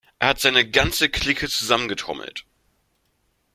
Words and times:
Er 0.17 0.29
hat 0.29 0.39
seine 0.41 0.67
ganze 0.67 1.09
Clique 1.11 1.47
zusammengetrommelt. 1.47 2.45